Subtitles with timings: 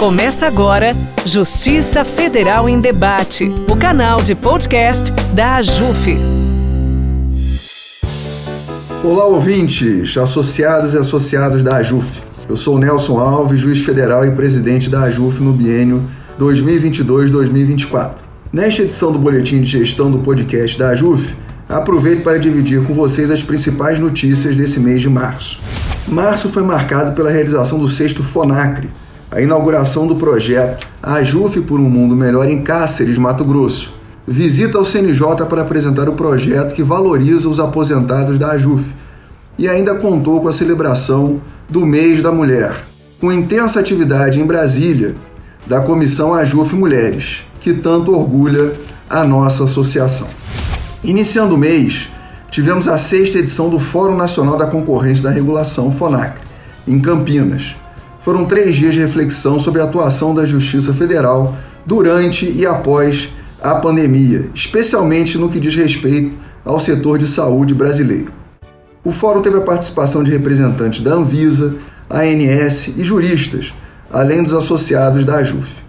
[0.00, 6.16] Começa agora Justiça Federal em Debate, o canal de podcast da AJUF.
[9.04, 12.22] Olá, ouvintes, associados e associados da AJUF.
[12.48, 16.02] Eu sou Nelson Alves, juiz federal e presidente da AJUF no biênio
[16.38, 18.20] 2022-2024.
[18.50, 21.36] Nesta edição do Boletim de Gestão do podcast da AJUF,
[21.68, 25.60] aproveito para dividir com vocês as principais notícias desse mês de março.
[26.08, 28.88] Março foi marcado pela realização do sexto FONACRE,
[29.30, 33.94] a inauguração do projeto Ajufe por um Mundo Melhor em Cáceres, Mato Grosso.
[34.26, 38.92] Visita ao CNJ para apresentar o projeto que valoriza os aposentados da Ajufe.
[39.56, 42.84] E ainda contou com a celebração do Mês da Mulher,
[43.20, 45.14] com intensa atividade em Brasília
[45.66, 48.72] da Comissão Ajufe Mulheres, que tanto orgulha
[49.08, 50.28] a nossa associação.
[51.04, 52.08] Iniciando o mês,
[52.50, 56.40] tivemos a sexta edição do Fórum Nacional da Concorrência da Regulação, FONAC,
[56.86, 57.76] em Campinas
[58.20, 61.56] foram três dias de reflexão sobre a atuação da Justiça Federal
[61.86, 63.30] durante e após
[63.62, 66.32] a pandemia, especialmente no que diz respeito
[66.64, 68.32] ao setor de saúde brasileiro.
[69.02, 71.76] O fórum teve a participação de representantes da Anvisa,
[72.08, 73.72] ANS e juristas,
[74.12, 75.80] além dos associados da AJUF.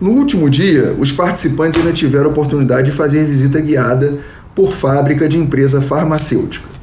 [0.00, 4.18] No último dia, os participantes ainda tiveram a oportunidade de fazer visita guiada
[4.54, 6.77] por fábrica de empresa farmacêutica.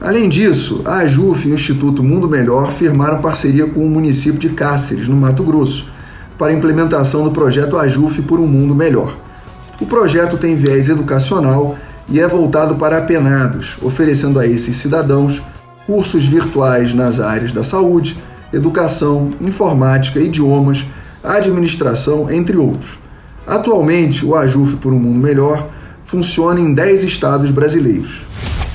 [0.00, 4.48] Além disso, a AJUF e o Instituto Mundo Melhor firmaram parceria com o município de
[4.48, 5.92] Cáceres, no Mato Grosso,
[6.38, 9.18] para a implementação do projeto AJUF por um Mundo Melhor.
[9.78, 11.76] O projeto tem viés educacional
[12.08, 15.42] e é voltado para apenados, oferecendo a esses cidadãos
[15.86, 18.16] cursos virtuais nas áreas da saúde,
[18.54, 20.82] educação, informática, idiomas,
[21.22, 22.98] administração, entre outros.
[23.46, 25.68] Atualmente, o AJUF por um Mundo Melhor
[26.06, 28.22] funciona em 10 estados brasileiros.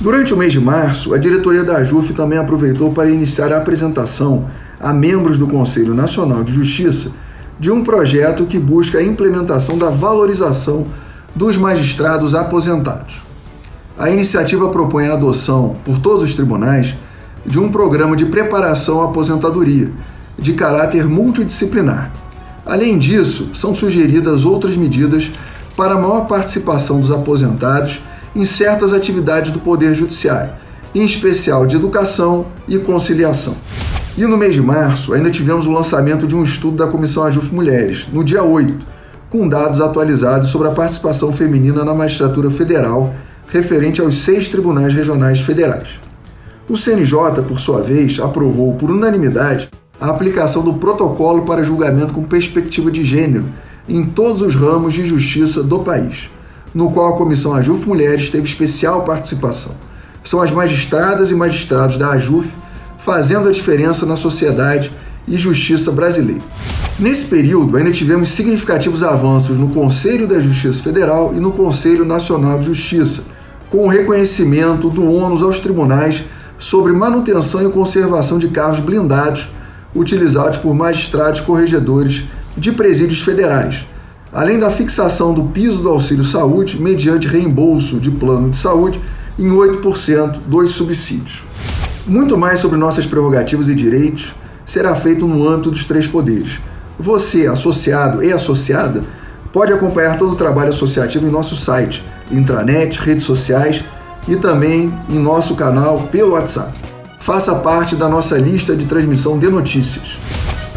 [0.00, 4.46] Durante o mês de março, a diretoria da AJUF também aproveitou para iniciar a apresentação
[4.80, 7.10] a membros do Conselho Nacional de Justiça
[7.58, 10.86] de um projeto que busca a implementação da valorização
[11.36, 13.20] dos magistrados aposentados.
[13.98, 16.94] A iniciativa propõe a adoção, por todos os tribunais,
[17.44, 19.92] de um programa de preparação à aposentadoria,
[20.38, 22.10] de caráter multidisciplinar.
[22.64, 25.30] Além disso, são sugeridas outras medidas
[25.76, 28.00] para a maior participação dos aposentados
[28.34, 30.52] em certas atividades do Poder Judiciário,
[30.94, 33.56] em especial de educação e conciliação.
[34.16, 37.54] E no mês de março, ainda tivemos o lançamento de um estudo da Comissão Ajuf
[37.54, 38.86] Mulheres, no dia 8,
[39.28, 43.14] com dados atualizados sobre a participação feminina na magistratura federal,
[43.46, 46.00] referente aos seis tribunais regionais federais.
[46.68, 49.68] O CNJ, por sua vez, aprovou por unanimidade
[50.00, 53.46] a aplicação do protocolo para julgamento com perspectiva de gênero
[53.88, 56.30] em todos os ramos de justiça do país
[56.74, 59.72] no qual a Comissão AJUF Mulheres teve especial participação.
[60.22, 62.48] São as magistradas e magistrados da AJUF
[62.98, 64.92] fazendo a diferença na sociedade
[65.26, 66.42] e justiça brasileira.
[66.98, 72.58] Nesse período, ainda tivemos significativos avanços no Conselho da Justiça Federal e no Conselho Nacional
[72.58, 73.22] de Justiça,
[73.70, 76.24] com o reconhecimento do ônus aos tribunais
[76.58, 79.48] sobre manutenção e conservação de carros blindados
[79.94, 82.24] utilizados por magistrados corregedores
[82.56, 83.86] de presídios federais,
[84.32, 89.00] além da fixação do piso do auxílio saúde mediante reembolso de plano de saúde
[89.38, 91.44] em 8% dos subsídios.
[92.06, 96.60] Muito mais sobre nossas prerrogativas e direitos será feito no âmbito dos três poderes.
[96.98, 99.02] Você, associado e associada,
[99.52, 103.82] pode acompanhar todo o trabalho associativo em nosso site, intranet, redes sociais
[104.28, 106.72] e também em nosso canal pelo WhatsApp.
[107.18, 110.18] Faça parte da nossa lista de transmissão de notícias.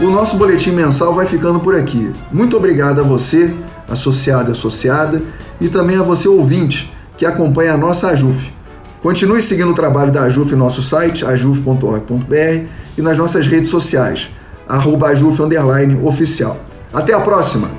[0.04, 2.14] O nosso boletim mensal vai ficando por aqui.
[2.30, 3.56] Muito obrigado a você,
[3.88, 5.22] associado e associada,
[5.62, 8.52] e também a você, ouvinte, que acompanha a nossa AJUF.
[9.02, 14.30] Continue seguindo o trabalho da AJUF em nosso site, ajuf.org.br, e nas nossas redes sociais,
[14.68, 15.42] arroba ajuf,
[16.04, 16.58] oficial.
[16.94, 17.70] Até a próxima!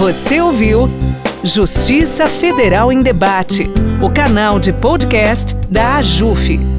[0.00, 0.88] Você ouviu
[1.44, 3.68] Justiça Federal em Debate,
[4.00, 6.71] o canal de podcast da AJUF.